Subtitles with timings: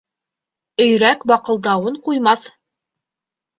[0.85, 2.49] Өйрәк баҡылдауын ҡуймаҫ.